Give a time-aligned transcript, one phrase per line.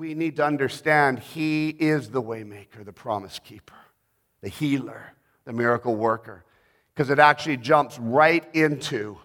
[0.00, 3.74] we need to understand He is the waymaker, the promise keeper,
[4.40, 5.12] the healer,
[5.44, 6.42] the miracle worker,
[6.94, 9.18] because it actually jumps right into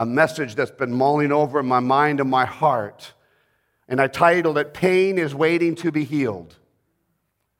[0.00, 3.12] a message that's been mulling over in my mind and my heart.
[3.86, 6.56] And I titled it, Pain is Waiting to Be Healed.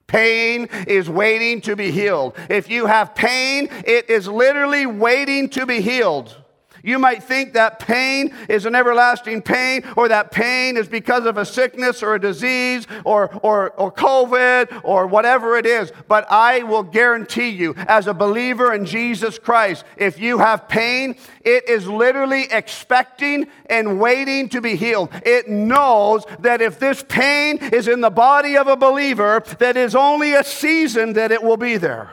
[0.08, 2.34] Pain is waiting to be healed.
[2.50, 6.36] If you have pain, it is literally waiting to be healed.
[6.84, 11.38] You might think that pain is an everlasting pain, or that pain is because of
[11.38, 15.90] a sickness or a disease or, or, or COVID or whatever it is.
[16.08, 21.16] But I will guarantee you, as a believer in Jesus Christ, if you have pain,
[21.40, 25.08] it is literally expecting and waiting to be healed.
[25.24, 29.94] It knows that if this pain is in the body of a believer, that is
[29.94, 32.12] only a season that it will be there.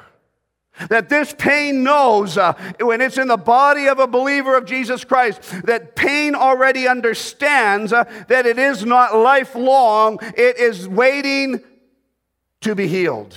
[0.90, 5.04] That this pain knows uh, when it's in the body of a believer of Jesus
[5.04, 11.62] Christ, that pain already understands uh, that it is not lifelong, it is waiting
[12.62, 13.36] to be healed.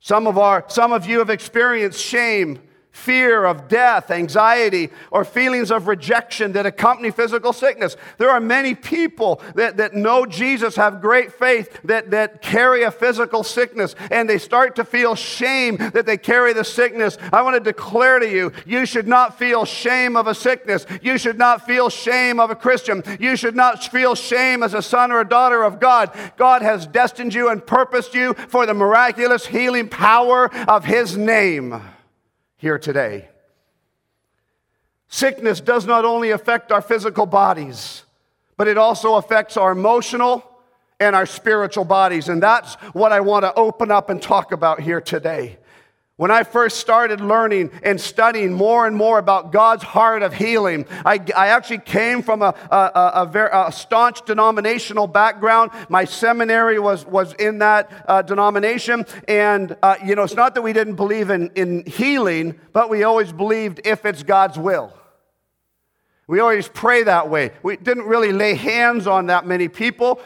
[0.00, 2.60] Some of, our, some of you have experienced shame
[2.92, 7.96] fear of death, anxiety, or feelings of rejection that accompany physical sickness.
[8.18, 12.90] There are many people that, that know Jesus, have great faith, that, that carry a
[12.90, 17.16] physical sickness, and they start to feel shame that they carry the sickness.
[17.32, 20.86] I want to declare to you, you should not feel shame of a sickness.
[21.00, 23.02] You should not feel shame of a Christian.
[23.18, 26.14] You should not feel shame as a son or a daughter of God.
[26.36, 31.80] God has destined you and purposed you for the miraculous healing power of His name
[32.62, 33.28] here today.
[35.08, 38.04] Sickness does not only affect our physical bodies,
[38.56, 40.48] but it also affects our emotional
[41.00, 42.28] and our spiritual bodies.
[42.28, 45.58] And that's what I want to open up and talk about here today.
[46.22, 50.86] When I first started learning and studying more and more about God's heart of healing,
[51.04, 55.72] I, I actually came from a, a, a, very, a, staunch denominational background.
[55.88, 59.04] My seminary was, was in that uh, denomination.
[59.26, 63.02] And, uh, you know, it's not that we didn't believe in, in healing, but we
[63.02, 64.92] always believed if it's God's will.
[66.28, 67.50] We always pray that way.
[67.64, 70.22] We didn't really lay hands on that many people.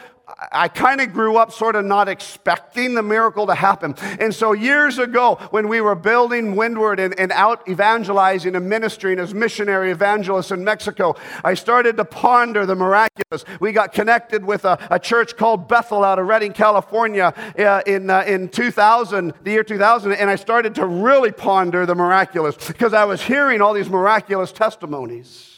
[0.51, 3.95] I kind of grew up sort of not expecting the miracle to happen.
[4.19, 9.19] And so, years ago, when we were building Windward and, and out evangelizing and ministering
[9.19, 11.15] as missionary evangelists in Mexico,
[11.45, 13.45] I started to ponder the miraculous.
[13.61, 18.09] We got connected with a, a church called Bethel out of Redding, California uh, in,
[18.09, 22.93] uh, in 2000, the year 2000, and I started to really ponder the miraculous because
[22.93, 25.56] I was hearing all these miraculous testimonies.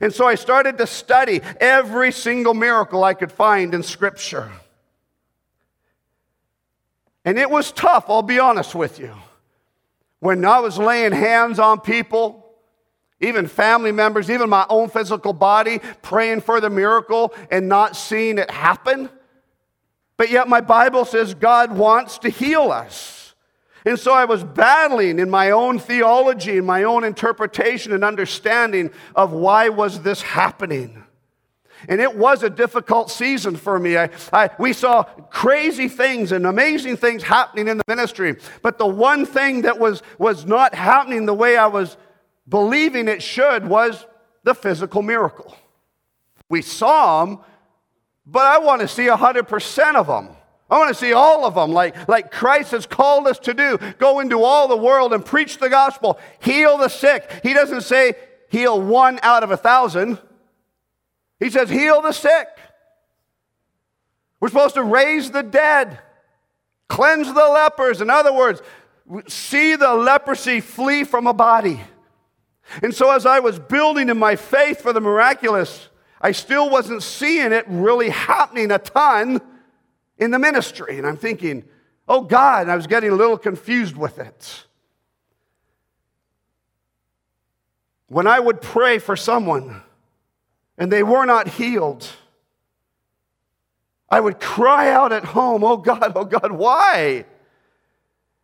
[0.00, 4.50] And so I started to study every single miracle I could find in Scripture.
[7.24, 9.14] And it was tough, I'll be honest with you.
[10.20, 12.54] When I was laying hands on people,
[13.20, 18.38] even family members, even my own physical body, praying for the miracle and not seeing
[18.38, 19.10] it happen.
[20.16, 23.19] But yet, my Bible says God wants to heal us.
[23.84, 28.90] And so I was battling in my own theology and my own interpretation and understanding
[29.14, 31.04] of why was this happening.
[31.88, 33.96] And it was a difficult season for me.
[33.96, 38.36] I, I, we saw crazy things and amazing things happening in the ministry.
[38.62, 41.96] But the one thing that was, was not happening the way I was
[42.46, 44.06] believing it should was
[44.42, 45.56] the physical miracle.
[46.50, 47.38] We saw them,
[48.26, 50.36] but I want to see 100% of them.
[50.70, 53.78] I want to see all of them, like, like Christ has called us to do.
[53.98, 57.28] Go into all the world and preach the gospel, heal the sick.
[57.42, 58.14] He doesn't say
[58.50, 60.18] heal one out of a thousand,
[61.40, 62.46] He says heal the sick.
[64.38, 65.98] We're supposed to raise the dead,
[66.88, 68.00] cleanse the lepers.
[68.00, 68.62] In other words,
[69.28, 71.80] see the leprosy flee from a body.
[72.82, 75.88] And so, as I was building in my faith for the miraculous,
[76.20, 79.40] I still wasn't seeing it really happening a ton
[80.20, 80.98] in the ministry.
[80.98, 81.64] And I'm thinking,
[82.06, 84.66] oh God, I was getting a little confused with it.
[88.06, 89.82] When I would pray for someone
[90.76, 92.06] and they were not healed,
[94.08, 97.24] I would cry out at home, oh God, oh God, why?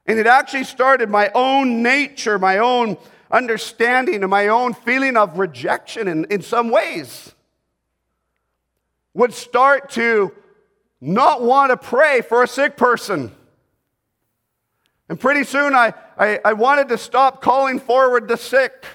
[0.06, 2.96] And it actually started my own nature, my own
[3.30, 7.34] understanding, and my own feeling of rejection in, in some ways
[9.14, 10.32] would start to
[11.00, 13.32] not want to pray for a sick person.
[15.08, 18.86] And pretty soon I, I, I, wanted to stop calling forward the sick.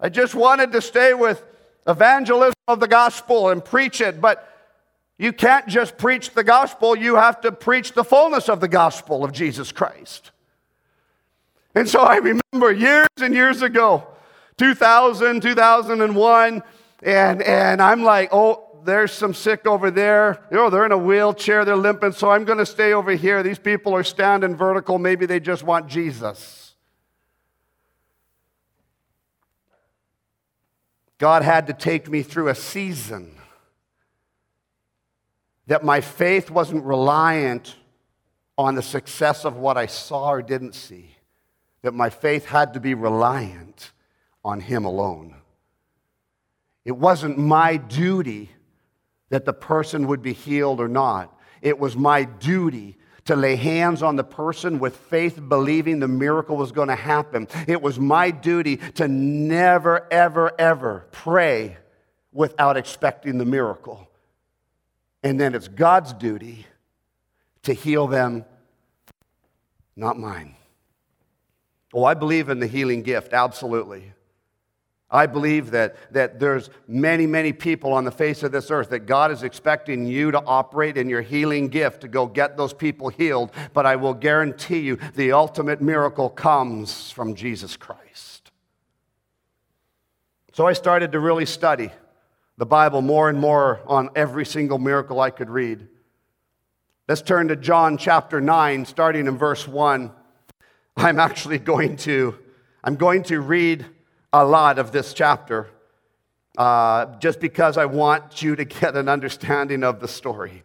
[0.00, 1.44] I just wanted to stay with
[1.86, 4.20] evangelism of the gospel and preach it.
[4.20, 4.50] But
[5.18, 9.24] you can't just preach the gospel, you have to preach the fullness of the gospel
[9.24, 10.30] of Jesus Christ.
[11.74, 14.06] And so I remember years and years ago,
[14.56, 16.62] 2000, 2001,
[17.02, 20.46] And, and I'm like, oh, there's some sick over there.
[20.50, 23.42] You know, they're in a wheelchair, they're limping, so I'm going to stay over here.
[23.42, 24.98] These people are standing vertical.
[24.98, 26.74] Maybe they just want Jesus.
[31.18, 33.36] God had to take me through a season
[35.66, 37.76] that my faith wasn't reliant
[38.58, 41.16] on the success of what I saw or didn't see,
[41.82, 43.92] that my faith had to be reliant
[44.44, 45.34] on Him alone.
[46.84, 48.50] It wasn't my duty
[49.34, 51.36] that the person would be healed or not.
[51.60, 56.56] It was my duty to lay hands on the person with faith, believing the miracle
[56.56, 57.48] was going to happen.
[57.66, 61.78] It was my duty to never, ever, ever pray
[62.32, 64.08] without expecting the miracle.
[65.24, 66.64] And then it's God's duty
[67.62, 68.44] to heal them,
[69.96, 70.54] not mine.
[71.92, 74.12] Oh, I believe in the healing gift, absolutely.
[75.10, 79.00] I believe that, that there's many, many people on the face of this earth that
[79.00, 83.10] God is expecting you to operate in your healing gift to go get those people
[83.10, 83.52] healed.
[83.72, 88.50] But I will guarantee you the ultimate miracle comes from Jesus Christ.
[90.52, 91.90] So I started to really study
[92.56, 95.88] the Bible more and more on every single miracle I could read.
[97.08, 100.10] Let's turn to John chapter 9, starting in verse 1.
[100.96, 102.38] I'm actually going to,
[102.82, 103.84] I'm going to read
[104.34, 105.68] a lot of this chapter
[106.58, 110.64] uh, just because I want you to get an understanding of the story.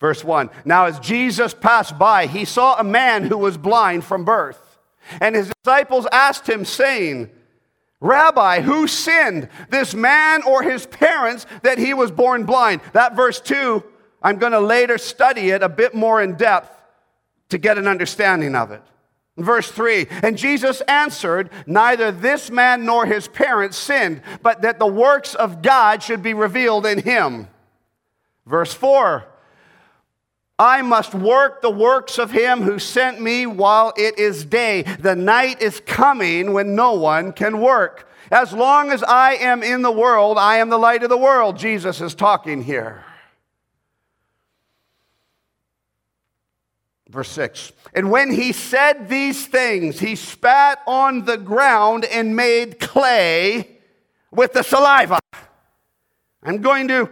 [0.00, 4.24] Verse 1 Now, as Jesus passed by, he saw a man who was blind from
[4.24, 4.78] birth.
[5.20, 7.30] And his disciples asked him, saying,
[8.00, 12.82] Rabbi, who sinned, this man or his parents, that he was born blind?
[12.92, 13.82] That verse 2,
[14.22, 16.70] I'm going to later study it a bit more in depth
[17.48, 18.82] to get an understanding of it.
[19.38, 24.86] Verse 3 And Jesus answered, Neither this man nor his parents sinned, but that the
[24.86, 27.48] works of God should be revealed in him.
[28.44, 29.24] Verse 4
[30.58, 34.82] I must work the works of him who sent me while it is day.
[34.82, 38.08] The night is coming when no one can work.
[38.32, 41.56] As long as I am in the world, I am the light of the world.
[41.56, 43.04] Jesus is talking here.
[47.08, 52.78] Verse 6 And when he said these things, he spat on the ground and made
[52.78, 53.78] clay
[54.30, 55.18] with the saliva.
[56.42, 57.10] I'm going to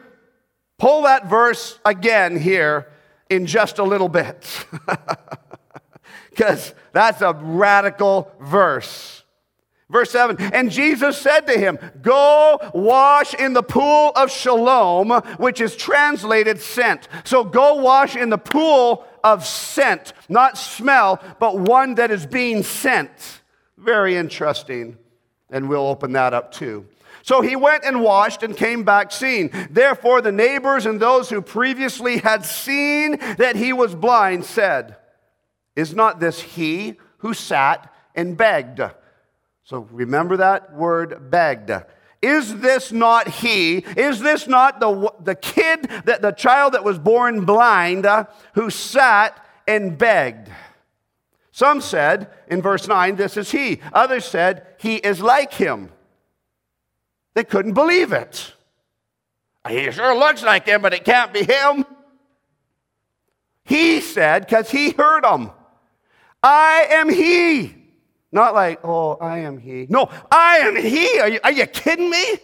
[0.78, 2.88] pull that verse again here
[3.30, 4.66] in just a little bit
[6.30, 9.24] because that's a radical verse.
[9.88, 15.60] Verse 7 And Jesus said to him, Go wash in the pool of Siloam, which
[15.60, 17.08] is translated sent.
[17.24, 22.62] So go wash in the pool of scent, not smell, but one that is being
[22.62, 23.40] sent.
[23.76, 24.96] Very interesting.
[25.50, 26.86] And we'll open that up too.
[27.22, 29.50] So he went and washed and came back seeing.
[29.68, 34.96] Therefore, the neighbors and those who previously had seen that he was blind said,
[35.74, 38.80] Is not this he who sat and begged?
[39.64, 41.72] So remember that word begged.
[42.22, 43.78] Is this not he?
[43.78, 48.24] Is this not the, the kid, that, the child that was born blind uh,
[48.54, 50.50] who sat and begged?
[51.52, 53.80] Some said in verse 9, This is he.
[53.92, 55.90] Others said, He is like him.
[57.34, 58.54] They couldn't believe it.
[59.68, 61.84] He sure looks like him, but it can't be him.
[63.64, 65.50] He said, because he heard him,
[66.42, 67.75] I am he.
[68.36, 69.86] Not like, oh, I am he.
[69.88, 71.18] No, I am he.
[71.20, 72.36] Are you, are you kidding me?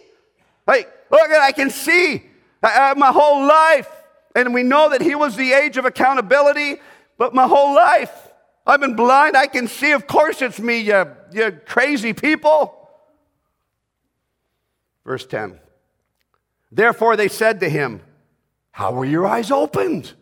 [0.65, 2.23] Like, look, I can see
[2.63, 3.87] I, my whole life.
[4.35, 6.77] And we know that he was the age of accountability,
[7.19, 8.11] but my whole life,
[8.65, 9.37] I've been blind.
[9.37, 9.91] I can see.
[9.91, 12.75] Of course, it's me, you, you crazy people.
[15.05, 15.59] Verse 10.
[16.71, 18.01] Therefore, they said to him,
[18.71, 20.13] How were your eyes opened?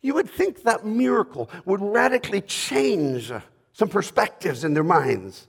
[0.00, 3.30] You would think that miracle would radically change
[3.80, 5.48] some perspectives in their minds.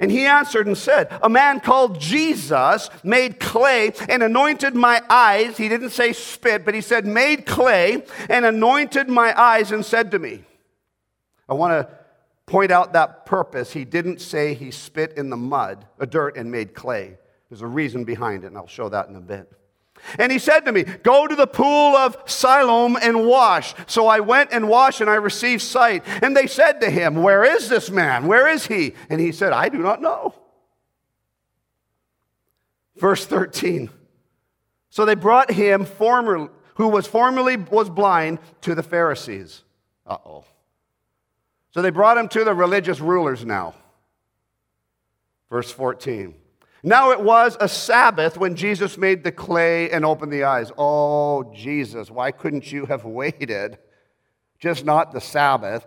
[0.00, 5.56] And he answered and said, A man called Jesus made clay and anointed my eyes.
[5.56, 10.10] He didn't say spit, but he said, made clay and anointed my eyes and said
[10.10, 10.42] to me,
[11.48, 11.94] I want to
[12.46, 13.72] point out that purpose.
[13.72, 17.18] He didn't say he spit in the mud, a dirt, and made clay.
[17.48, 19.48] There's a reason behind it, and I'll show that in a bit.
[20.18, 23.74] And he said to me, Go to the pool of Siloam and wash.
[23.86, 26.04] So I went and washed, and I received sight.
[26.22, 28.26] And they said to him, Where is this man?
[28.26, 28.94] Where is he?
[29.08, 30.34] And he said, I do not know.
[32.96, 33.90] Verse 13.
[34.90, 39.62] So they brought him, who was formerly was blind, to the Pharisees.
[40.06, 40.44] Uh oh.
[41.72, 43.74] So they brought him to the religious rulers now.
[45.48, 46.34] Verse 14.
[46.82, 50.72] Now it was a Sabbath when Jesus made the clay and opened the eyes.
[50.76, 53.78] Oh, Jesus, why couldn't you have waited?
[54.58, 55.86] Just not the Sabbath,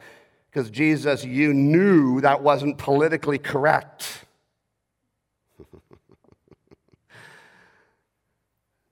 [0.49, 4.25] because Jesus, you knew that wasn't politically correct.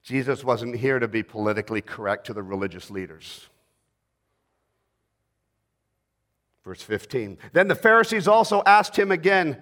[0.02, 3.48] Jesus wasn't here to be politically correct to the religious leaders.
[6.64, 7.38] Verse 15.
[7.52, 9.60] Then the Pharisees also asked him again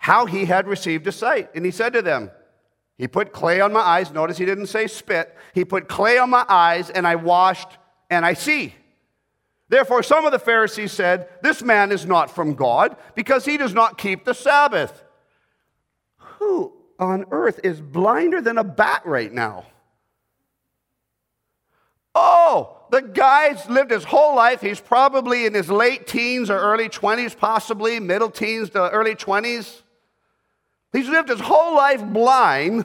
[0.00, 1.50] how he had received a sight.
[1.54, 2.30] And he said to them,
[2.96, 4.10] He put clay on my eyes.
[4.10, 5.36] Notice he didn't say spit.
[5.52, 7.68] He put clay on my eyes, and I washed,
[8.08, 8.74] and I see.
[9.68, 13.74] Therefore, some of the Pharisees said, This man is not from God, because he does
[13.74, 15.04] not keep the Sabbath.
[16.16, 19.66] Who on earth is blinder than a bat right now?
[22.14, 24.62] Oh, the guy's lived his whole life.
[24.62, 29.82] He's probably in his late teens or early 20s, possibly middle teens to early 20s.
[30.92, 32.84] He's lived his whole life blind.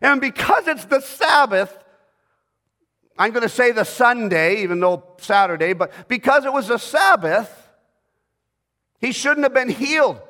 [0.00, 1.76] And because it's the Sabbath,
[3.16, 7.68] I'm going to say the Sunday, even though Saturday, but because it was the Sabbath,
[9.00, 10.20] he shouldn't have been healed.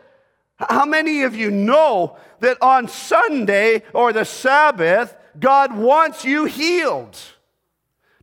[0.56, 7.18] How many of you know that on Sunday or the Sabbath, God wants you healed?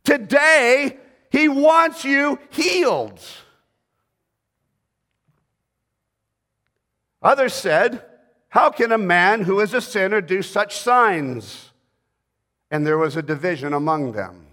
[0.04, 0.98] Today,
[1.30, 3.20] He wants you healed.
[7.22, 8.04] Others said,
[8.52, 11.70] how can a man who is a sinner do such signs?
[12.70, 14.48] And there was a division among them.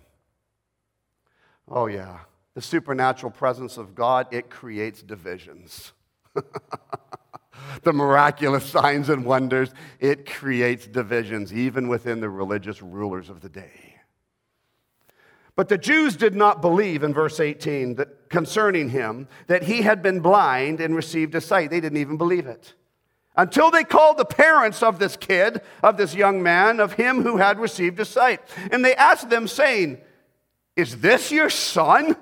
[1.67, 2.19] Oh, yeah.
[2.53, 5.91] The supernatural presence of God, it creates divisions.
[7.83, 13.49] the miraculous signs and wonders, it creates divisions, even within the religious rulers of the
[13.49, 13.95] day.
[15.57, 20.01] But the Jews did not believe in verse 18 that concerning him that he had
[20.01, 21.69] been blind and received a sight.
[21.69, 22.75] They didn't even believe it
[23.39, 27.37] until they called the parents of this kid, of this young man, of him who
[27.37, 28.41] had received a sight.
[28.69, 29.99] And they asked them, saying,
[30.75, 32.17] Is this your son,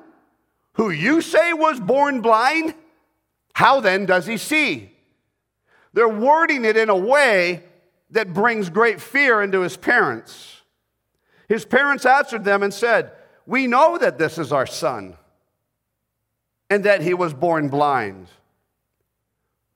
[0.74, 2.76] who you say was born blind?
[3.54, 4.92] How then does he see?
[5.94, 7.64] They're wording it in a way
[8.12, 10.62] that brings great fear into his parents.
[11.50, 13.12] His parents answered them and said,
[13.48, 15.18] We know that this is our son,
[16.70, 18.28] and that he was born blind.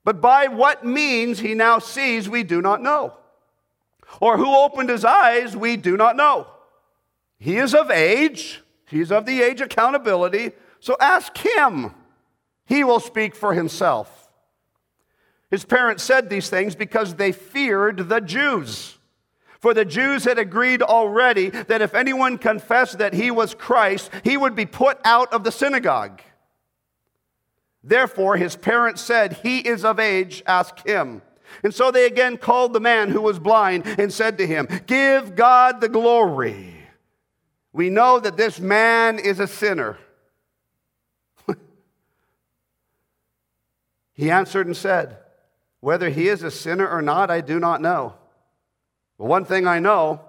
[0.04, 3.14] But by what means he now sees, we do not know.
[4.20, 6.46] Or who opened his eyes, we do not know.
[7.38, 11.94] He is of age, he's of the age accountability, so ask him.
[12.66, 14.30] He will speak for himself.
[15.50, 18.98] His parents said these things because they feared the Jews.
[19.60, 24.36] For the Jews had agreed already that if anyone confessed that he was Christ, he
[24.36, 26.20] would be put out of the synagogue.
[27.84, 31.22] Therefore, his parents said, He is of age, ask him.
[31.62, 35.34] And so they again called the man who was blind and said to him, Give
[35.34, 36.76] God the glory.
[37.72, 39.98] We know that this man is a sinner.
[44.14, 45.18] he answered and said,
[45.80, 48.14] Whether he is a sinner or not, I do not know.
[49.18, 50.20] But one thing I know,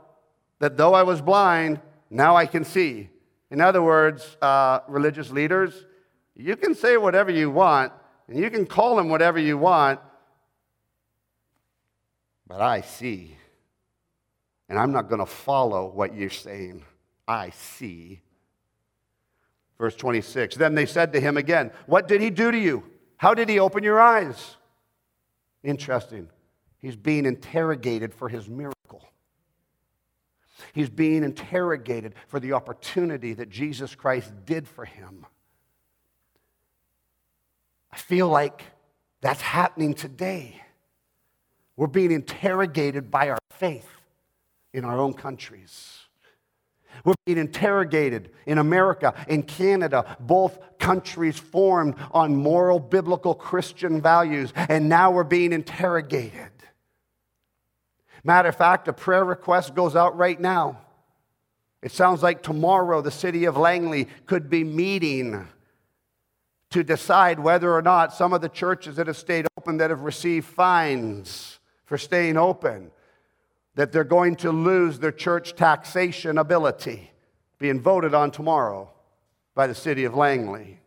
[0.59, 1.79] that though I was blind,
[2.09, 3.09] now I can see.
[3.51, 5.85] In other words, uh, religious leaders,
[6.35, 7.93] you can say whatever you want,
[8.27, 9.99] and you can call him whatever you want,
[12.47, 13.37] but I see.
[14.69, 16.83] And I'm not going to follow what you're saying.
[17.27, 18.21] I see.
[19.77, 22.83] Verse 26 Then they said to him again, What did he do to you?
[23.17, 24.57] How did he open your eyes?
[25.63, 26.29] Interesting.
[26.79, 29.07] He's being interrogated for his miracle.
[30.73, 35.25] He's being interrogated for the opportunity that Jesus Christ did for him.
[37.93, 38.63] I feel like
[39.21, 40.59] that's happening today.
[41.77, 43.87] We're being interrogated by our faith
[44.73, 45.99] in our own countries.
[47.05, 54.53] We're being interrogated in America, in Canada, both countries formed on moral, biblical, Christian values,
[54.55, 56.49] and now we're being interrogated.
[58.23, 60.79] Matter of fact, a prayer request goes out right now.
[61.83, 65.47] It sounds like tomorrow the city of Langley could be meeting
[66.73, 70.01] to decide whether or not some of the churches that have stayed open that have
[70.01, 72.89] received fines for staying open
[73.75, 77.11] that they're going to lose their church taxation ability
[77.59, 78.89] being voted on tomorrow
[79.53, 80.79] by the city of Langley.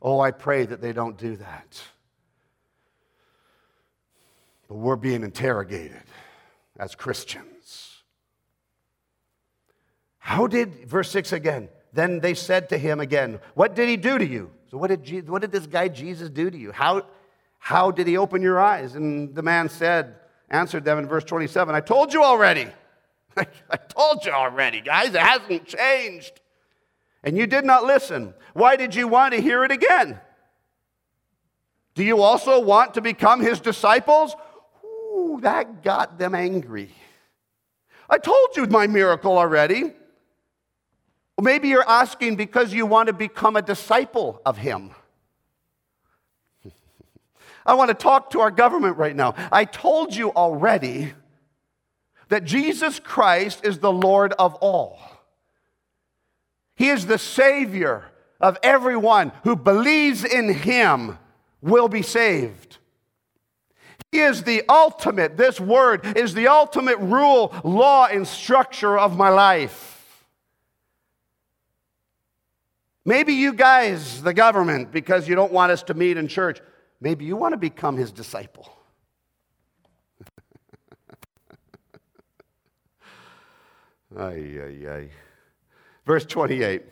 [0.00, 1.82] Oh, I pray that they don't do that.
[4.68, 6.04] But we're being interrogated
[6.78, 8.04] as Christians.
[10.18, 14.18] How did, verse 6 again, then they said to him again, What did he do
[14.18, 14.50] to you?
[14.70, 16.72] So, what did, what did this guy Jesus do to you?
[16.72, 17.06] How,
[17.58, 18.94] How did he open your eyes?
[18.94, 20.16] And the man said,
[20.50, 22.68] answered them in verse 27, I told you already.
[23.36, 26.40] I told you already, guys, it hasn't changed.
[27.22, 28.34] And you did not listen.
[28.54, 30.20] Why did you want to hear it again?
[31.94, 34.34] Do you also want to become his disciples?
[34.84, 36.94] Ooh, that got them angry.
[38.08, 39.92] I told you my miracle already.
[41.38, 44.90] Well, maybe you're asking because you want to become a disciple of him.
[47.64, 49.36] I want to talk to our government right now.
[49.52, 51.12] I told you already
[52.28, 54.98] that Jesus Christ is the Lord of all.
[56.74, 58.06] He is the Savior
[58.40, 61.18] of everyone who believes in Him
[61.62, 62.78] will be saved.
[64.10, 69.28] He is the ultimate, this word is the ultimate rule, law, and structure of my
[69.28, 69.97] life.
[73.08, 76.60] Maybe you guys, the government, because you don't want us to meet in church,
[77.00, 78.70] maybe you want to become his disciple.
[84.18, 85.08] ay, ay, ay.
[86.04, 86.82] Verse 28.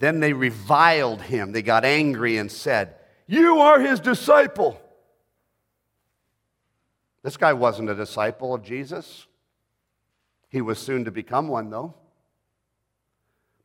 [0.00, 1.52] Then they reviled him.
[1.52, 2.96] They got angry and said,
[3.28, 4.80] you are his disciple.
[7.22, 9.28] This guy wasn't a disciple of Jesus.
[10.48, 11.94] He was soon to become one, though.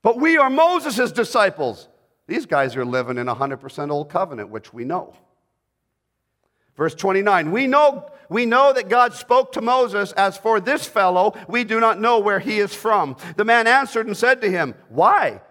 [0.01, 1.87] But we are Moses' disciples.
[2.27, 5.15] These guys are living in 100% old covenant, which we know.
[6.77, 11.35] Verse 29 we know, we know that God spoke to Moses, As for this fellow,
[11.47, 13.17] we do not know where he is from.
[13.35, 15.41] The man answered and said to him, Why?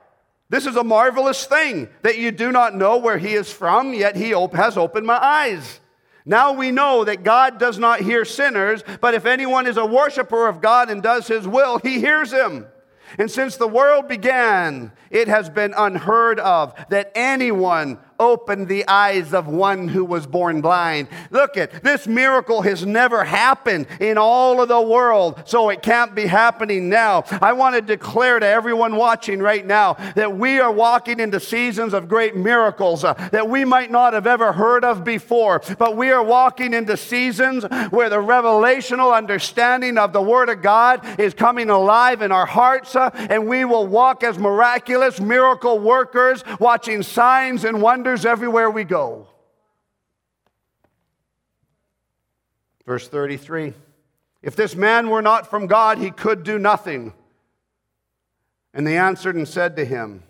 [0.49, 4.17] This is a marvelous thing that you do not know where he is from, yet
[4.17, 5.79] he has opened my eyes.
[6.25, 10.49] Now we know that God does not hear sinners, but if anyone is a worshiper
[10.49, 12.67] of God and does his will, he hears him.
[13.19, 19.33] And since the world began, it has been unheard of that anyone opened the eyes
[19.33, 21.09] of one who was born blind.
[21.31, 26.15] Look at this miracle has never happened in all of the world, so it can't
[26.15, 27.25] be happening now.
[27.41, 31.95] I want to declare to everyone watching right now that we are walking into seasons
[31.95, 36.11] of great miracles uh, that we might not have ever heard of before, but we
[36.11, 41.71] are walking into seasons where the revelational understanding of the Word of God is coming
[41.71, 47.65] alive in our hearts, uh, and we will walk as miraculous miracle workers, watching signs
[47.65, 49.29] and wonders wonders everywhere we go.
[52.85, 53.73] Verse 33
[54.43, 57.13] If this man were not from God, he could do nothing.
[58.75, 60.25] And they answered and said to him,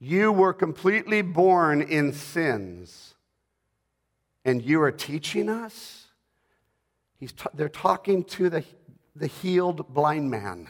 [0.00, 3.14] You were completely born in sins,
[4.44, 6.06] and you are teaching us?
[7.20, 8.64] He's t- they're talking to the,
[9.14, 10.68] the healed blind man.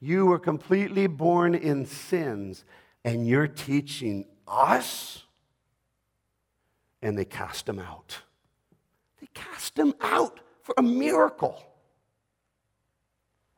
[0.00, 2.64] You were completely born in sins,
[3.04, 5.24] and you're teaching us?
[7.02, 8.18] And they cast him out.
[9.20, 11.62] They cast him out for a miracle.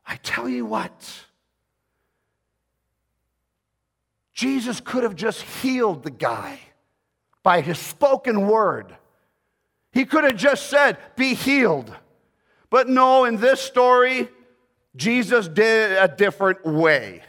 [0.06, 1.10] I tell you what,
[4.34, 6.58] Jesus could have just healed the guy
[7.42, 8.96] by his spoken word.
[9.92, 11.94] He could have just said, Be healed.
[12.70, 14.28] But no, in this story,
[14.96, 17.22] Jesus did it a different way.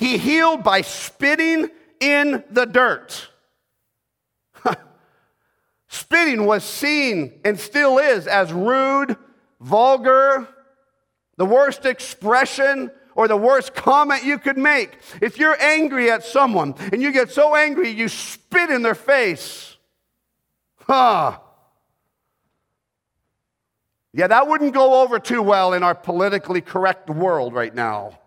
[0.00, 1.68] He healed by spitting
[2.00, 3.28] in the dirt.
[5.88, 9.16] Spitting was seen and still is as rude,
[9.60, 10.48] vulgar,
[11.36, 14.96] the worst expression or the worst comment you could make.
[15.20, 19.76] If you're angry at someone and you get so angry you spit in their face,
[20.86, 21.38] huh?
[24.14, 28.19] Yeah, that wouldn't go over too well in our politically correct world right now.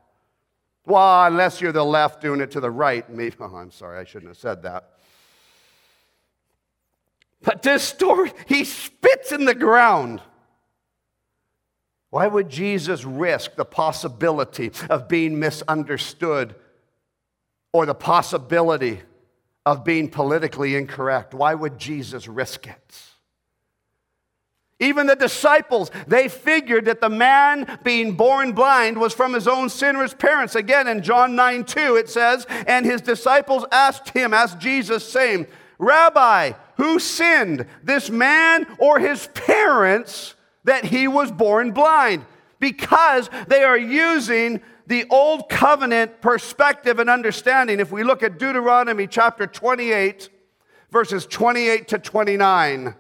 [0.86, 3.10] Well, unless you're the left doing it to the right.
[3.10, 4.90] Maybe, oh, I'm sorry, I shouldn't have said that.
[7.42, 10.22] But this story, he spits in the ground.
[12.10, 16.56] Why would Jesus risk the possibility of being misunderstood
[17.74, 19.02] or the possibility
[19.66, 21.34] of being politically incorrect?
[21.34, 23.04] Why would Jesus risk it?
[24.80, 29.70] Even the disciples, they figured that the man being born blind was from his own
[29.70, 30.56] sinner's parents.
[30.56, 35.48] Again, in John 9 2, it says, And his disciples asked him, asked Jesus, saying,
[35.78, 42.26] Rabbi, who sinned, this man or his parents, that he was born blind?
[42.60, 47.80] Because they are using the old covenant perspective and understanding.
[47.80, 50.30] If we look at Deuteronomy chapter 28,
[50.92, 52.96] verses 28 to 29.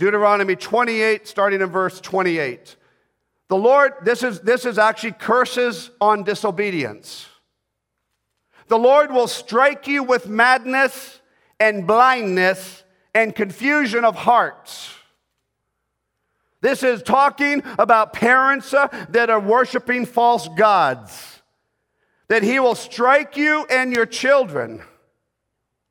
[0.00, 2.74] Deuteronomy 28, starting in verse 28.
[3.48, 7.26] The Lord, this is, this is actually curses on disobedience.
[8.68, 11.20] The Lord will strike you with madness
[11.60, 12.82] and blindness
[13.14, 14.90] and confusion of hearts.
[16.62, 21.42] This is talking about parents uh, that are worshiping false gods.
[22.28, 24.82] That he will strike you and your children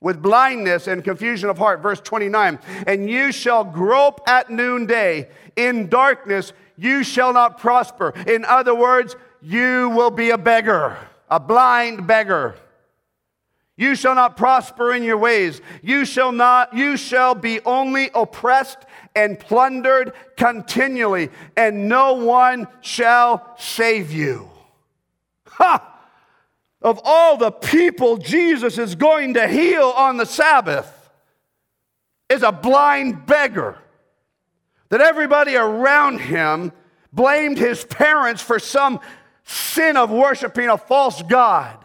[0.01, 1.81] with blindness and confusion of heart.
[1.81, 5.29] Verse 29 And you shall grope at noonday.
[5.55, 8.13] In darkness you shall not prosper.
[8.25, 10.97] In other words, you will be a beggar,
[11.29, 12.55] a blind beggar.
[13.75, 15.61] You shall not prosper in your ways.
[15.81, 18.79] You shall not, you shall be only oppressed
[19.15, 24.49] and plundered continually, and no one shall save you.
[25.47, 25.98] Ha!
[26.81, 31.09] Of all the people Jesus is going to heal on the Sabbath
[32.29, 33.77] is a blind beggar.
[34.89, 36.71] That everybody around him
[37.11, 38.99] blamed his parents for some
[39.43, 41.77] sin of worshiping a false God.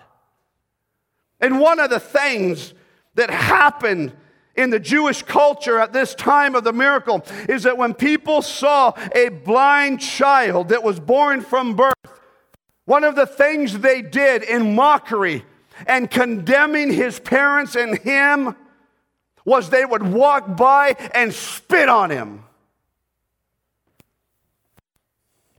[1.41, 2.73] And one of the things
[3.15, 4.13] that happened
[4.57, 8.93] in the Jewish culture at this time of the miracle is that when people saw
[9.15, 11.95] a blind child that was born from birth,
[12.85, 15.45] one of the things they did in mockery
[15.87, 18.55] and condemning his parents and him
[19.45, 22.45] was they would walk by and spit on him.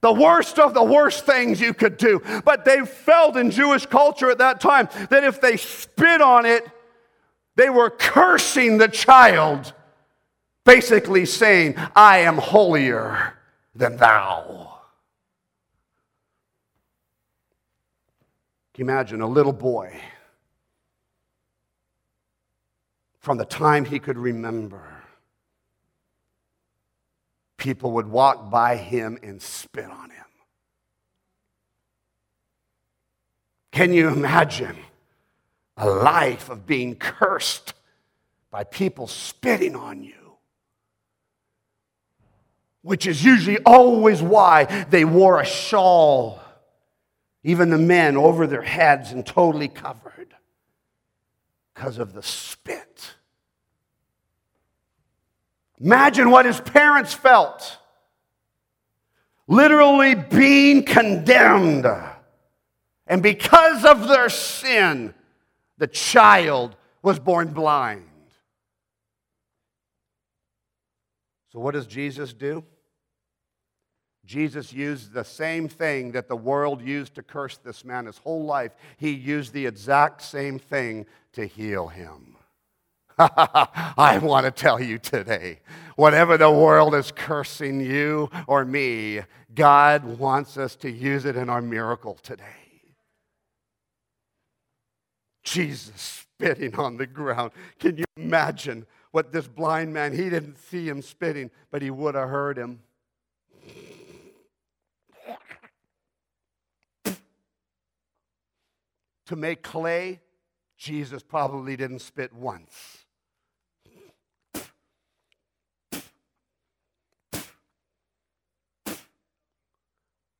[0.05, 2.21] the worst of the worst things you could do.
[2.45, 6.63] But they felt in Jewish culture at that time that if they spit on it,
[7.55, 9.73] they were cursing the child,
[10.63, 13.33] basically saying, I am holier
[13.73, 14.74] than thou.
[18.75, 19.99] Can you imagine a little boy
[23.19, 24.95] from the time he could remember?
[27.65, 30.25] people would walk by him and spit on him.
[33.71, 34.77] Can you imagine
[35.75, 37.73] a life of being cursed
[38.51, 40.37] by people spitting on you?
[42.83, 46.39] Which is usually always why they wore a shawl,
[47.45, 50.33] even the men over their heads and totally covered
[51.71, 53.13] because of the spit.
[55.79, 57.77] Imagine what his parents felt.
[59.47, 61.85] Literally being condemned.
[63.05, 65.13] And because of their sin,
[65.77, 68.09] the child was born blind.
[71.51, 72.63] So, what does Jesus do?
[74.25, 78.43] Jesus used the same thing that the world used to curse this man his whole
[78.43, 78.73] life.
[78.97, 82.35] He used the exact same thing to heal him.
[83.17, 85.59] I want to tell you today
[85.95, 89.21] whatever the world is cursing you or me,
[89.53, 92.43] God wants us to use it in our miracle today.
[95.43, 97.51] Jesus spitting on the ground.
[97.79, 102.15] Can you imagine what this blind man, he didn't see him spitting, but he would
[102.15, 102.81] have heard him.
[109.25, 110.21] To make clay,
[110.77, 113.05] Jesus probably didn't spit once.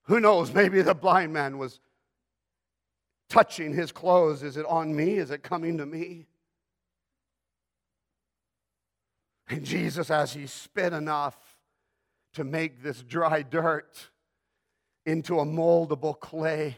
[0.04, 0.54] Who knows?
[0.54, 1.80] Maybe the blind man was
[3.28, 4.44] touching his clothes.
[4.44, 5.16] Is it on me?
[5.16, 6.28] Is it coming to me?
[9.50, 11.38] And Jesus, as he spit enough
[12.34, 14.10] to make this dry dirt
[15.06, 16.78] into a moldable clay,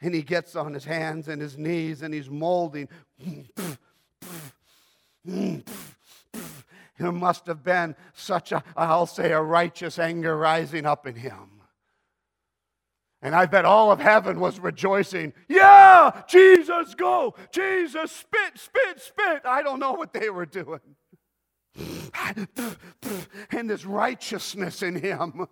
[0.00, 2.88] and he gets on his hands and his knees and he's molding.
[6.98, 11.62] There must have been such a, I'll say, a righteous anger rising up in him.
[13.22, 15.32] And I bet all of heaven was rejoicing.
[15.48, 17.34] Yeah, Jesus, go.
[17.52, 19.42] Jesus, spit, spit, spit.
[19.44, 20.80] I don't know what they were doing.
[23.50, 25.46] and this righteousness in him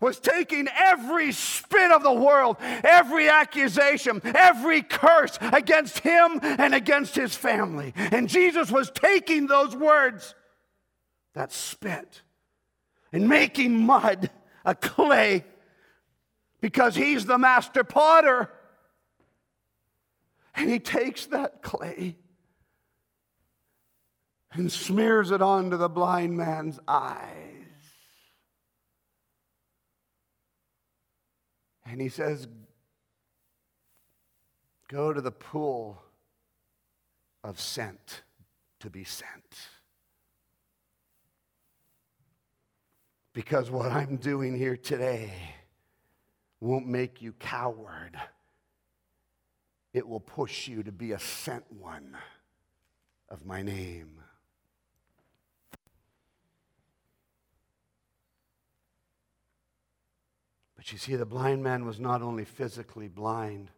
[0.00, 7.14] was taking every spit of the world, every accusation, every curse against him and against
[7.14, 7.92] his family.
[7.96, 10.34] And Jesus was taking those words,
[11.34, 12.22] that spit,
[13.12, 14.30] and making mud,
[14.64, 15.44] a clay,
[16.60, 18.50] because he's the master potter.
[20.54, 22.16] And he takes that clay
[24.52, 27.39] and smears it onto the blind man's eyes.
[31.90, 32.46] And he says,
[34.86, 36.00] Go to the pool
[37.42, 38.22] of scent
[38.78, 39.58] to be sent.
[43.32, 45.32] Because what I'm doing here today
[46.60, 48.16] won't make you coward.
[49.92, 52.16] it will push you to be a sent one
[53.28, 54.20] of my name.
[60.80, 63.70] But you see, the blind man was not only physically blind,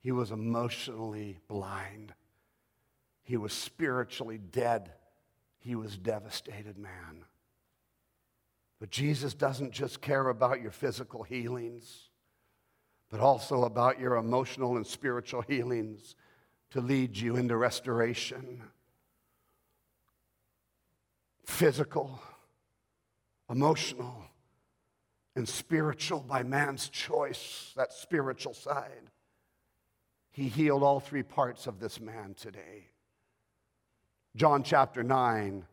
[0.00, 2.12] he was emotionally blind.
[3.22, 4.90] He was spiritually dead.
[5.60, 7.24] He was devastated man.
[8.80, 12.08] But Jesus doesn't just care about your physical healings,
[13.08, 16.16] but also about your emotional and spiritual healings
[16.70, 18.64] to lead you into restoration.
[21.46, 22.20] Physical,
[23.48, 24.24] emotional,
[25.36, 29.10] and spiritual by man's choice, that spiritual side.
[30.30, 32.88] He healed all three parts of this man today.
[34.36, 35.64] John chapter 9,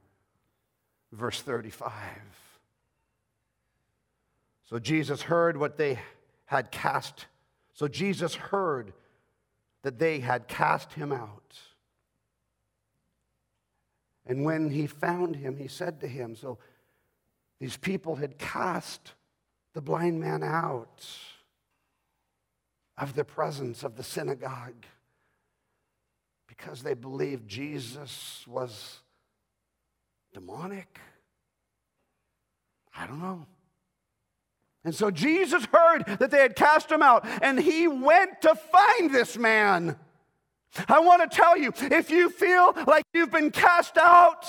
[1.11, 1.91] verse 35.
[4.69, 5.99] So Jesus heard what they
[6.45, 7.25] had cast.
[7.73, 8.93] So Jesus heard
[9.81, 11.59] that they had cast him out.
[14.25, 16.59] And when he found him, he said to him, So
[17.59, 19.13] these people had cast
[19.73, 21.05] the blind man out
[22.97, 24.85] of the presence of the synagogue
[26.47, 28.99] because they believed Jesus was
[30.33, 30.99] demonic.
[32.95, 33.45] I don't know.
[34.83, 39.13] And so Jesus heard that they had cast him out, and he went to find
[39.13, 39.95] this man.
[40.87, 44.45] I want to tell you if you feel like you've been cast out,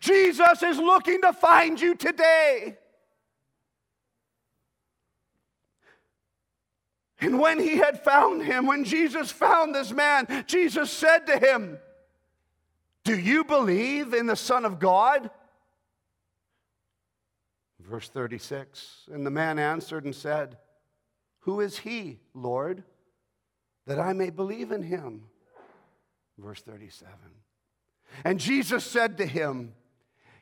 [0.00, 2.76] Jesus is looking to find you today.
[7.20, 11.78] And when he had found him, when Jesus found this man, Jesus said to him,
[13.04, 15.30] Do you believe in the Son of God?
[17.80, 20.56] Verse 36 And the man answered and said,
[21.40, 22.82] Who is he, Lord,
[23.86, 25.22] that I may believe in him?
[26.38, 27.12] Verse 37
[28.24, 29.74] And Jesus said to him,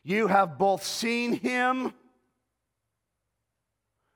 [0.02, 1.92] You have both seen him,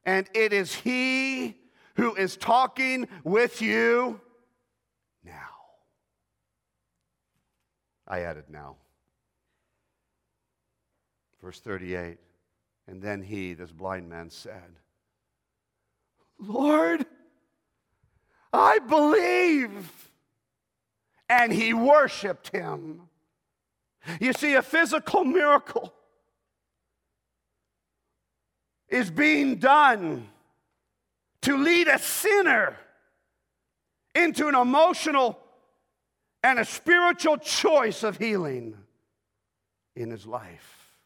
[0.05, 1.57] and it is he
[1.97, 4.21] who is talking with you
[5.25, 5.33] now.
[8.07, 8.77] I added now.
[11.43, 12.19] Verse 38
[12.87, 14.79] And then he, this blind man, said,
[16.39, 17.07] Lord,
[18.53, 20.11] I believe.
[21.29, 23.09] And he worshiped him.
[24.21, 25.93] You see, a physical miracle
[28.89, 30.29] is being done
[31.47, 32.77] to lead a sinner
[34.17, 35.39] into an emotional
[36.43, 38.77] and a spiritual choice of healing
[39.95, 40.99] in his life.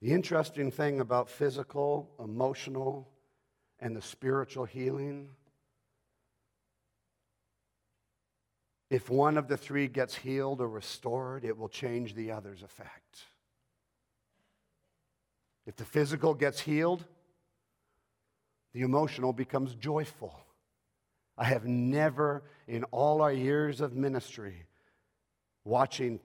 [0.00, 3.08] The interesting thing about physical, emotional,
[3.80, 5.30] and the spiritual healing
[8.90, 13.24] if one of the three gets healed or restored, it will change the other's effect.
[15.68, 17.04] If the physical gets healed,
[18.72, 20.34] the emotional becomes joyful.
[21.36, 24.64] I have never, in all our years of ministry,
[25.64, 26.20] watching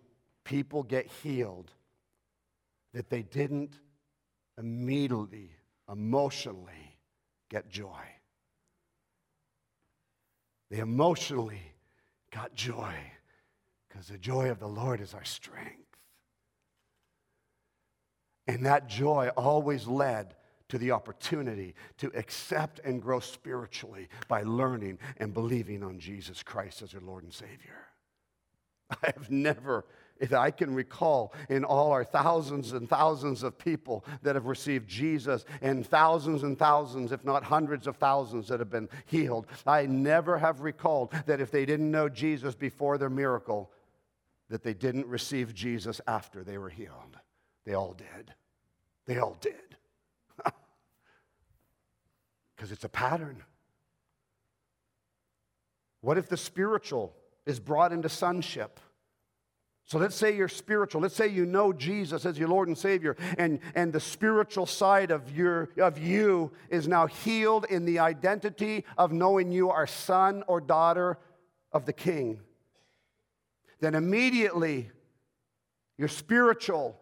[0.45, 1.69] people get healed,
[2.93, 3.73] that they didn't
[4.57, 5.49] immediately,
[5.91, 6.97] emotionally
[7.49, 8.01] get joy.
[10.71, 11.73] They emotionally
[12.31, 12.95] got joy
[13.89, 15.82] because the joy of the Lord is our strength.
[18.47, 20.35] And that joy always led
[20.69, 26.81] to the opportunity to accept and grow spiritually by learning and believing on Jesus Christ
[26.81, 27.87] as your Lord and Savior.
[29.03, 29.85] I have never,
[30.19, 34.87] if I can recall, in all our thousands and thousands of people that have received
[34.87, 39.85] Jesus, and thousands and thousands, if not hundreds of thousands, that have been healed, I
[39.85, 43.71] never have recalled that if they didn't know Jesus before their miracle,
[44.49, 47.17] that they didn't receive Jesus after they were healed.
[47.65, 48.33] They all did.
[49.05, 49.53] They all did.
[52.55, 53.43] Because it's a pattern.
[55.99, 57.13] What if the spiritual
[57.45, 58.79] is brought into sonship?
[59.85, 61.01] So let's say you're spiritual.
[61.01, 65.11] Let's say you know Jesus as your Lord and Savior, and, and the spiritual side
[65.11, 70.43] of, your, of you is now healed in the identity of knowing you are son
[70.47, 71.17] or daughter
[71.71, 72.39] of the King.
[73.81, 74.89] Then immediately,
[75.97, 76.97] your spiritual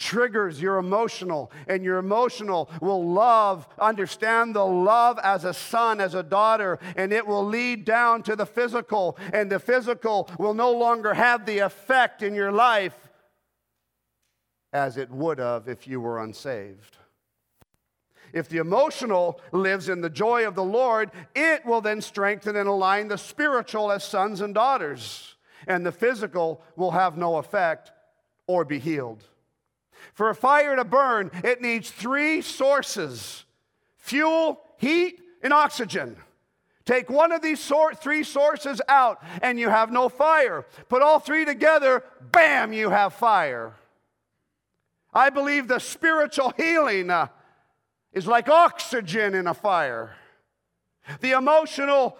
[0.00, 6.14] triggers your emotional, and your emotional will love, understand the love as a son, as
[6.14, 10.72] a daughter, and it will lead down to the physical, and the physical will no
[10.72, 12.96] longer have the effect in your life
[14.72, 16.96] as it would have if you were unsaved.
[18.32, 22.68] If the emotional lives in the joy of the Lord, it will then strengthen and
[22.68, 25.34] align the spiritual as sons and daughters,
[25.66, 27.92] and the physical will have no effect
[28.46, 29.24] or be healed.
[30.14, 33.44] For a fire to burn, it needs three sources
[33.96, 36.16] fuel, heat, and oxygen.
[36.84, 40.66] Take one of these three sources out, and you have no fire.
[40.88, 43.74] Put all three together, bam, you have fire.
[45.12, 47.28] I believe the spiritual healing uh,
[48.12, 50.16] is like oxygen in a fire.
[51.20, 52.16] The emotional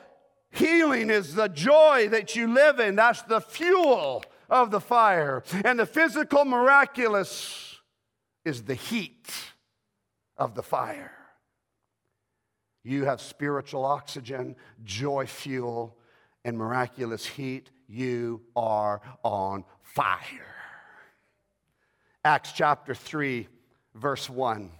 [0.50, 2.96] healing is the joy that you live in.
[2.96, 5.42] That's the fuel of the fire.
[5.64, 7.69] And the physical miraculous
[8.44, 9.30] is the heat
[10.36, 11.12] of the fire.
[12.82, 15.96] You have spiritual oxygen, joy fuel,
[16.44, 17.70] and miraculous heat.
[17.86, 20.54] You are on fire.
[22.24, 23.48] Acts chapter 3,
[23.94, 24.70] verse 1.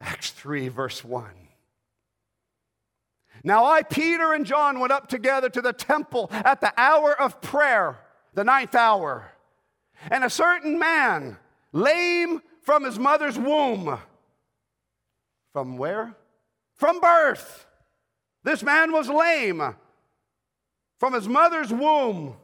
[0.00, 1.30] Acts 3, verse 1.
[3.42, 7.40] Now I, Peter, and John went up together to the temple at the hour of
[7.40, 7.98] prayer,
[8.32, 9.33] the ninth hour.
[10.10, 11.36] And a certain man,
[11.72, 13.98] lame from his mother's womb,
[15.52, 16.14] from where?
[16.74, 17.66] From birth.
[18.42, 19.74] This man was lame
[21.04, 22.36] from his mother's womb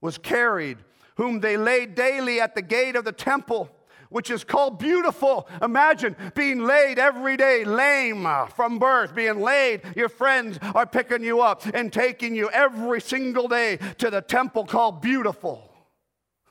[0.00, 0.78] was carried,
[1.16, 3.70] whom they laid daily at the gate of the temple,
[4.10, 5.48] which is called Beautiful.
[5.62, 9.82] Imagine being laid every day, lame from birth, being laid.
[9.96, 14.64] Your friends are picking you up and taking you every single day to the temple
[14.64, 15.72] called Beautiful.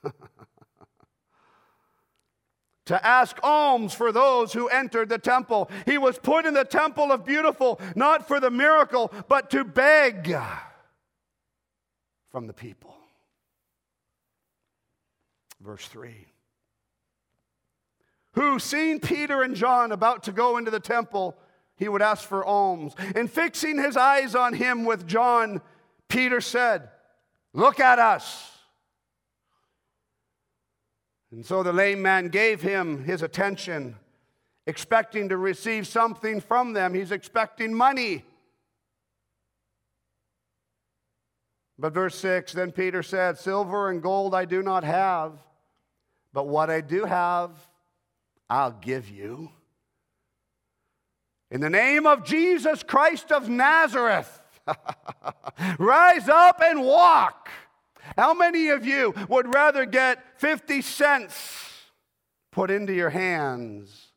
[2.85, 5.69] to ask alms for those who entered the temple.
[5.85, 10.35] He was put in the temple of beautiful, not for the miracle, but to beg
[12.31, 12.95] from the people.
[15.59, 16.27] Verse 3
[18.38, 21.36] Who, seeing Peter and John about to go into the temple,
[21.76, 22.93] he would ask for alms.
[23.15, 25.60] And fixing his eyes on him with John,
[26.08, 26.88] Peter said,
[27.54, 28.52] Look at us.
[31.32, 33.95] And so the lame man gave him his attention,
[34.67, 36.93] expecting to receive something from them.
[36.93, 38.23] He's expecting money.
[41.80, 45.39] But verse 6 Then Peter said, Silver and gold I do not have,
[46.34, 47.50] but what I do have,
[48.49, 49.51] I'll give you.
[51.49, 54.41] In the name of Jesus Christ of Nazareth,
[55.79, 57.49] rise up and walk.
[58.17, 61.63] How many of you would rather get 50 cents
[62.51, 64.07] put into your hands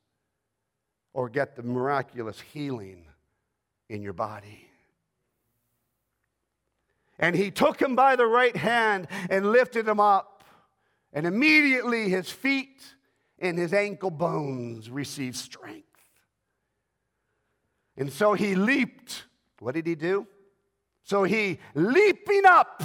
[1.12, 3.06] or get the miraculous healing
[3.88, 4.66] in your body?
[7.18, 10.42] And he took him by the right hand and lifted him up.
[11.12, 12.80] And immediately his feet
[13.40, 15.86] and his ankle bones received strength.
[17.96, 19.24] And so he leaped.
[19.58, 20.26] What did he do?
[21.04, 22.82] So he, leaping up,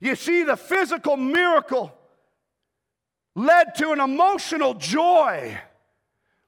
[0.00, 1.92] you see, the physical miracle
[3.34, 5.58] led to an emotional joy.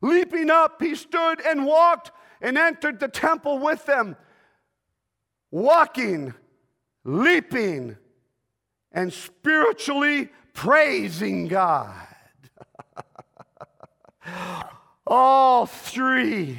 [0.01, 4.17] Leaping up, he stood and walked and entered the temple with them
[5.51, 6.35] walking,
[7.05, 7.97] leaping,
[8.93, 12.08] and spiritually praising God.
[15.11, 16.59] All three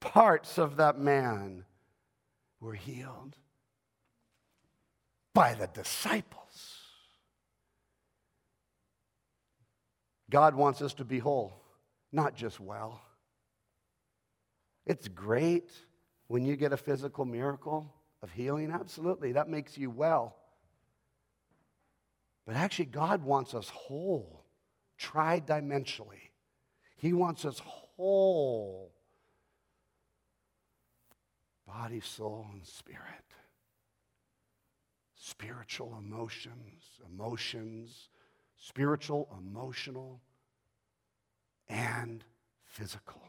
[0.00, 1.64] parts of that man
[2.60, 3.36] were healed
[5.32, 6.78] by the disciples.
[10.28, 11.54] God wants us to be whole,
[12.12, 13.00] not just well.
[14.84, 15.70] It's great
[16.28, 18.70] when you get a physical miracle of healing?
[18.70, 19.32] Absolutely.
[19.32, 20.36] That makes you well.
[22.46, 24.44] But actually, God wants us whole,
[24.98, 26.30] tri-dimensionally.
[26.96, 27.85] He wants us whole
[31.66, 33.00] body, soul, and spirit.
[35.14, 38.08] Spiritual emotions, emotions,
[38.56, 40.20] spiritual, emotional,
[41.68, 42.24] and
[42.64, 43.22] physical.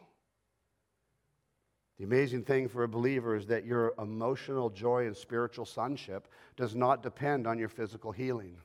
[1.98, 6.76] The amazing thing for a believer is that your emotional joy and spiritual sonship does
[6.76, 8.56] not depend on your physical healing.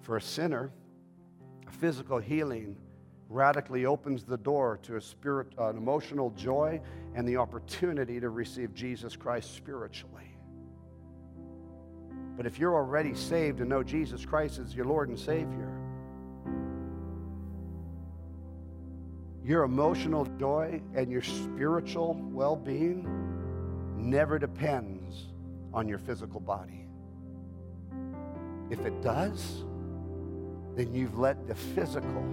[0.00, 0.72] For a sinner,
[1.66, 2.76] a physical healing
[3.30, 6.78] radically opens the door to a spirit, an emotional joy
[7.14, 10.36] and the opportunity to receive Jesus Christ spiritually.
[12.36, 15.80] But if you're already saved and know Jesus Christ as your Lord and Savior,
[19.42, 23.04] Your emotional joy and your spiritual well being
[23.96, 25.28] never depends
[25.72, 26.86] on your physical body.
[28.70, 29.64] If it does,
[30.76, 32.24] then you've let the physical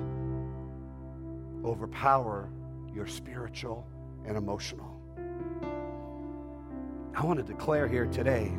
[1.67, 2.49] overpower
[2.93, 3.85] your spiritual
[4.25, 4.93] and emotional.
[7.13, 8.51] I want to declare here today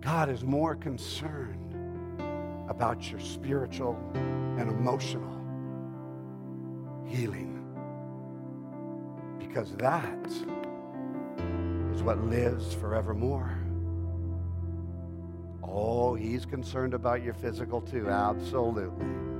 [0.00, 1.74] God is more concerned
[2.68, 5.34] about your spiritual and emotional
[7.06, 7.52] healing
[9.38, 10.26] because that
[11.92, 13.58] is what lives forevermore.
[15.62, 19.35] Oh, he's concerned about your physical too, absolutely.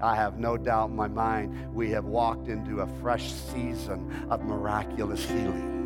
[0.00, 4.44] I have no doubt in my mind we have walked into a fresh season of
[4.44, 5.78] miraculous healings.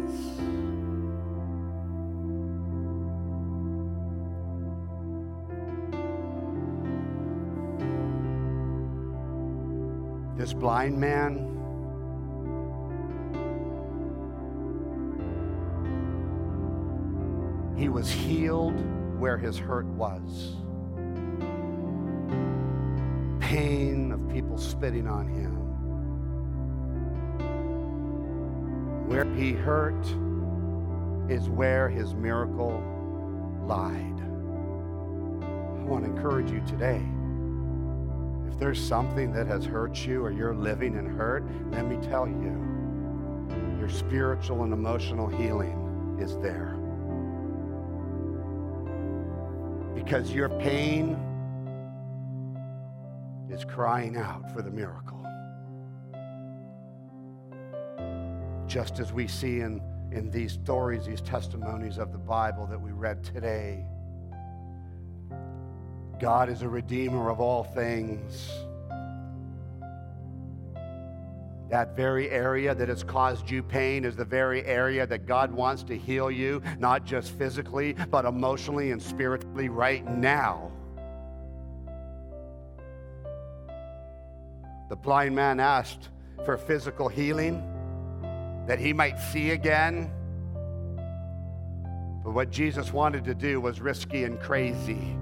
[10.37, 11.49] This blind man
[17.79, 18.79] he was healed
[19.19, 20.62] where his hurt was
[23.53, 25.53] pain of people spitting on him.
[29.07, 30.07] Where he hurt
[31.31, 32.83] is where his miracle
[33.67, 34.21] lied.
[35.43, 37.03] I want to encourage you today.
[38.51, 42.27] If there's something that has hurt you or you're living in hurt, let me tell
[42.27, 42.57] you,
[43.79, 46.79] your spiritual and emotional healing is there.
[49.95, 51.19] Because your pain
[53.63, 55.19] is crying out for the miracle.
[58.67, 62.93] Just as we see in, in these stories, these testimonies of the Bible that we
[62.93, 63.85] read today,
[66.21, 68.51] God is a redeemer of all things.
[71.71, 75.83] That very area that has caused you pain is the very area that God wants
[75.85, 80.71] to heal you, not just physically, but emotionally and spiritually right now.
[84.93, 86.11] The blind man asked
[86.45, 87.63] for physical healing
[88.67, 90.11] that he might see again.
[92.23, 95.17] But what Jesus wanted to do was risky and crazy,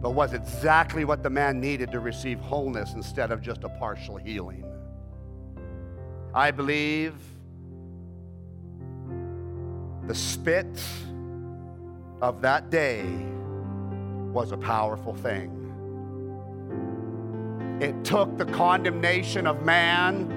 [0.00, 4.16] but was exactly what the man needed to receive wholeness instead of just a partial
[4.16, 4.64] healing.
[6.34, 7.14] I believe
[10.08, 10.82] the spit
[12.20, 13.04] of that day
[14.32, 15.55] was a powerful thing.
[17.80, 20.32] It took the condemnation of man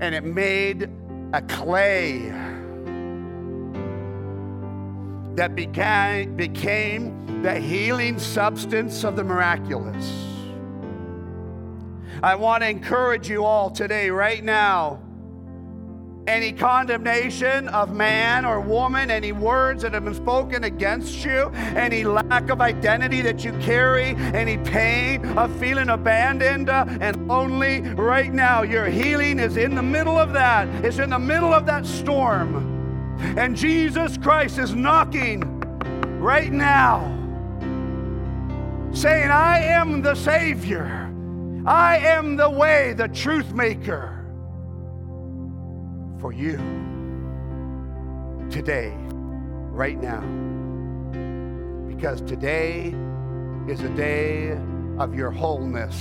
[0.00, 0.90] and it made
[1.32, 2.28] a clay
[5.34, 10.12] that began, became the healing substance of the miraculous.
[12.22, 15.00] I want to encourage you all today, right now
[16.26, 22.04] any condemnation of man or woman, any words that have been spoken against you, any
[22.04, 28.32] lack of identity that you carry, any pain of feeling abandoned uh, and lonely, right
[28.32, 30.68] now, your healing is in the middle of that.
[30.84, 32.72] It's in the middle of that storm.
[33.38, 35.60] And Jesus Christ is knocking
[36.18, 37.00] right now,
[38.92, 41.04] saying, I am the Savior.
[41.64, 44.15] I am the way, the truth maker
[46.26, 46.56] for you
[48.50, 48.92] today,
[49.70, 50.22] right now.
[51.86, 52.92] Because today
[53.68, 54.58] is a day
[54.98, 55.96] of your wholeness.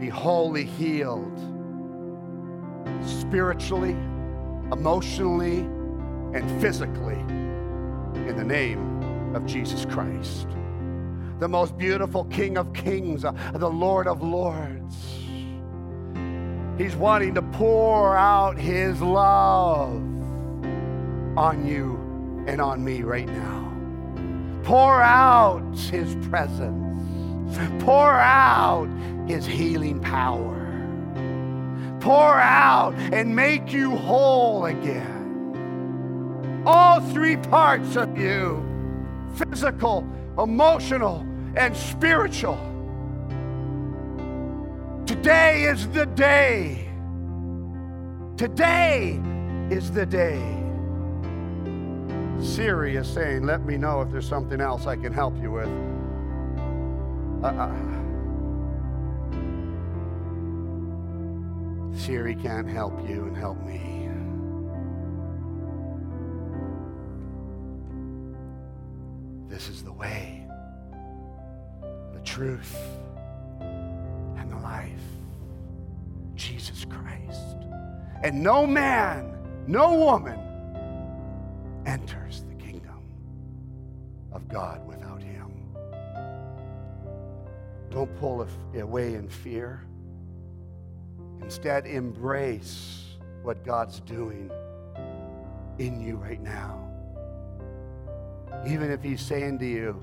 [0.00, 1.38] Be wholly healed
[3.04, 3.98] spiritually,
[4.72, 5.58] emotionally,
[6.32, 7.20] and physically
[8.26, 10.46] in the name of Jesus Christ.
[11.38, 15.21] The most beautiful King of Kings, uh, the Lord of Lords
[16.78, 20.02] He's wanting to pour out His love
[21.36, 23.72] on you and on me right now.
[24.64, 26.78] Pour out His presence.
[27.84, 28.88] Pour out
[29.28, 30.58] His healing power.
[32.00, 35.20] Pour out and make you whole again.
[36.66, 38.68] All three parts of you
[39.34, 40.06] physical,
[40.38, 42.71] emotional, and spiritual
[45.22, 46.90] Today is the day.
[48.36, 49.20] Today
[49.70, 50.42] is the day.
[52.40, 55.68] Siri is saying, Let me know if there's something else I can help you with.
[57.44, 57.72] Uh-uh.
[61.96, 64.08] Siri can't help you and help me.
[69.48, 70.48] This is the way,
[72.12, 72.76] the truth
[76.36, 77.56] Jesus Christ.
[78.22, 80.38] And no man, no woman
[81.86, 83.02] enters the kingdom
[84.32, 85.52] of God without Him.
[87.90, 89.84] Don't pull away in fear.
[91.40, 94.50] Instead, embrace what God's doing
[95.78, 96.88] in you right now.
[98.66, 100.00] Even if He's saying to you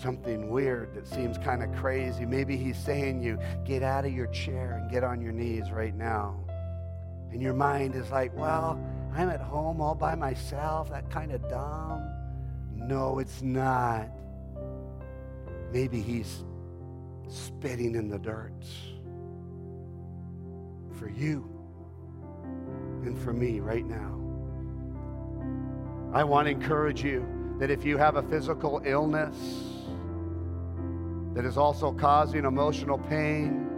[0.00, 4.28] something weird that seems kind of crazy, maybe He's saying you get out of your
[4.28, 6.38] chair and get on your knees right now.
[7.32, 8.80] And your mind is like, well,
[9.14, 10.90] I'm at home all by myself.
[10.90, 12.08] That kind of dumb.
[12.74, 14.08] No, it's not.
[15.72, 16.44] Maybe He's
[17.28, 18.64] spitting in the dirt
[20.98, 21.48] for you
[23.02, 24.14] and for me right now.
[26.14, 27.26] I want to encourage you
[27.58, 29.77] that if you have a physical illness
[31.38, 33.70] that is also causing emotional pain,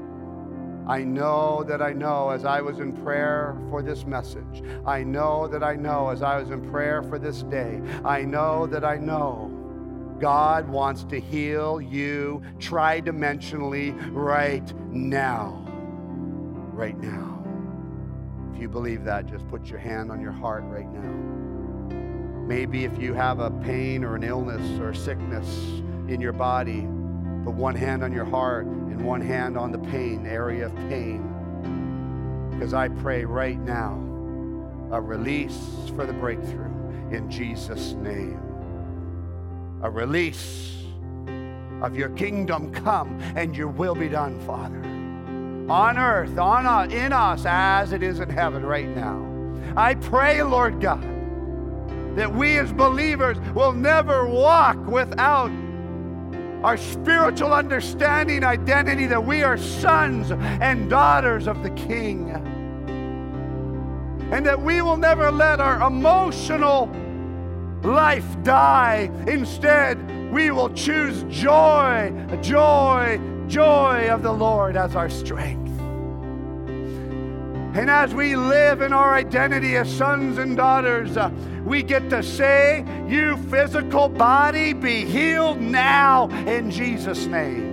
[0.89, 4.63] I know that I know as I was in prayer for this message.
[4.87, 7.83] I know that I know as I was in prayer for this day.
[8.03, 9.51] I know that I know
[10.19, 15.63] God wants to heal you tridimensionally right now.
[16.73, 17.45] Right now.
[18.55, 21.93] If you believe that, just put your hand on your heart right now.
[22.47, 25.47] Maybe if you have a pain or an illness or sickness
[26.09, 26.89] in your body,
[27.45, 31.27] put one hand on your heart and one hand on the pain, area of pain.
[32.51, 33.95] Because I pray right now
[34.93, 35.59] a release
[35.95, 36.71] for the breakthrough
[37.11, 38.51] in Jesus' name
[39.83, 40.85] a release
[41.83, 44.79] of your kingdom come and your will be done, Father.
[45.73, 49.27] On earth, on us, in us, as it is in heaven right now.
[49.77, 51.03] I pray, Lord God,
[52.17, 55.51] that we as believers will never walk without
[56.63, 62.31] our spiritual understanding, identity, that we are sons and daughters of the King.
[64.33, 66.91] And that we will never let our emotional
[67.83, 69.11] life die.
[69.27, 69.99] Instead,
[70.31, 75.70] we will choose joy, joy, joy of the Lord as our strength.
[77.73, 81.31] And as we live in our identity as sons and daughters, uh,
[81.65, 87.71] we get to say, You physical body, be healed now in Jesus' name.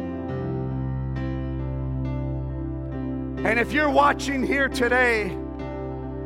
[3.44, 5.36] And if you're watching here today,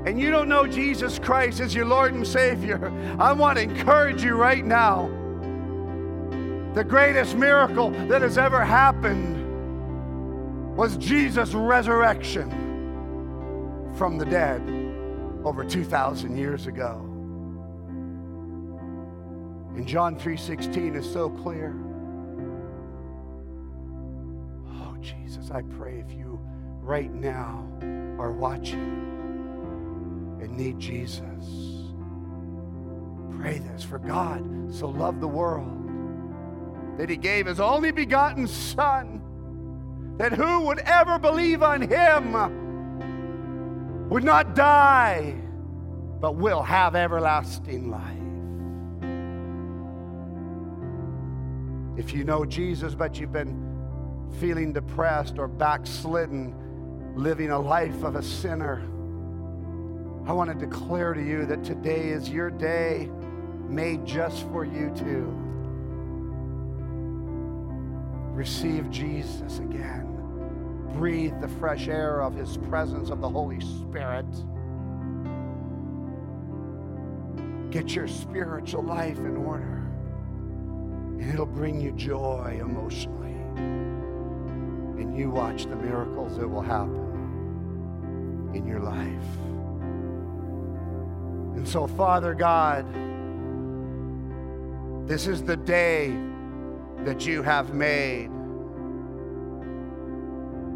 [0.05, 4.22] and you don't know Jesus Christ as your Lord and Savior, I want to encourage
[4.22, 5.07] you right now.
[6.74, 9.38] The greatest miracle that has ever happened
[10.76, 12.70] was Jesus' resurrection
[14.01, 14.63] from the dead
[15.45, 17.05] over 2,000 years ago.
[19.75, 21.75] And John 3:16 is so clear.
[24.71, 26.39] Oh Jesus, I pray if you
[26.81, 27.63] right now
[28.17, 28.79] are watching
[30.41, 31.85] and need Jesus.
[33.37, 35.77] Pray this for God so loved the world
[36.97, 39.21] that he gave his only begotten Son,
[40.17, 42.70] that who would ever believe on him
[44.12, 45.34] would not die,
[46.20, 48.18] but will have everlasting life.
[51.97, 58.18] If you know Jesus, but you've been feeling depressed or backslidden, living a life of
[58.18, 58.82] a sinner,
[60.28, 63.09] I want to declare to you that today is your day
[63.70, 65.34] made just for you to
[68.36, 70.11] receive Jesus again.
[70.93, 74.25] Breathe the fresh air of his presence of the Holy Spirit.
[77.71, 79.81] Get your spiritual life in order,
[81.19, 83.31] and it'll bring you joy emotionally.
[85.01, 89.37] And you watch the miracles that will happen in your life.
[91.55, 92.85] And so, Father God,
[95.07, 96.13] this is the day
[97.05, 98.29] that you have made.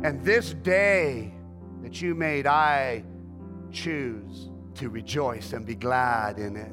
[0.05, 1.33] And this day
[1.81, 3.03] that you made, I
[3.71, 6.71] choose to rejoice and be glad in it.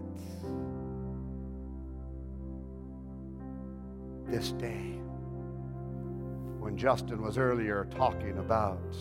[4.31, 5.01] This day,
[6.61, 8.95] when Justin was earlier talking about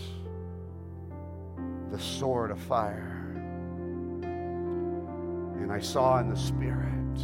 [1.91, 3.33] the sword of fire,
[5.59, 7.17] and I saw in the Spirit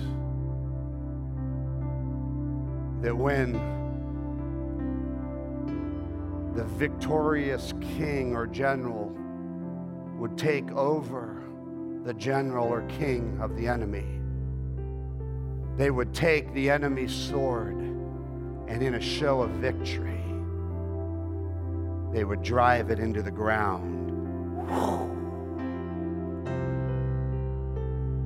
[3.01, 3.77] that when
[6.57, 9.15] the victorious king or general
[10.17, 11.43] would take over
[12.03, 14.07] the general or king of the enemy,
[15.77, 20.23] they would take the enemy's sword and, in a show of victory,
[22.11, 23.93] they would drive it into the ground.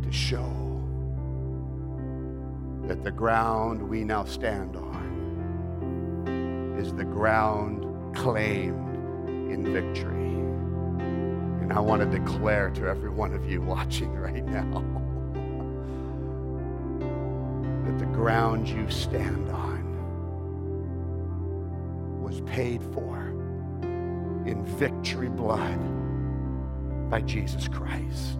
[0.03, 0.49] To show
[2.87, 5.01] that the ground we now stand on
[6.79, 10.29] is the ground claimed in victory.
[11.61, 14.63] And I want to declare to every one of you watching right now
[17.85, 19.81] that the ground you stand on
[22.21, 23.29] was paid for
[24.45, 25.79] in victory blood
[27.09, 28.37] by Jesus Christ.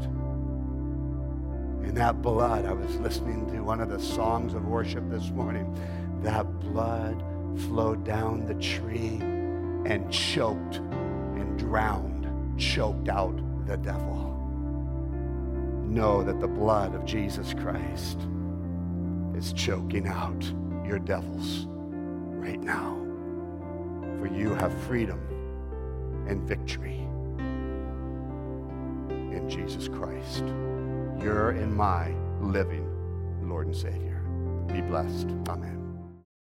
[1.83, 5.75] And that blood, I was listening to one of the songs of worship this morning,
[6.23, 7.21] that blood
[7.57, 9.19] flowed down the tree
[9.85, 12.27] and choked and drowned,
[12.59, 14.27] choked out the devil.
[15.87, 18.19] Know that the blood of Jesus Christ
[19.35, 20.43] is choking out
[20.85, 22.97] your devils right now.
[24.19, 25.19] For you have freedom
[26.27, 26.99] and victory
[29.09, 30.43] in Jesus Christ.
[31.21, 32.87] You're in my living
[33.51, 34.23] Lord and Savior.
[34.67, 35.27] Be blessed.
[35.49, 35.80] Amen.